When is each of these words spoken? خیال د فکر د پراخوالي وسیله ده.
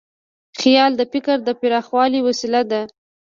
خیال 0.59 0.91
د 0.97 1.01
فکر 1.13 1.37
د 1.43 1.49
پراخوالي 1.59 2.19
وسیله 2.27 2.61
ده. 2.71 2.81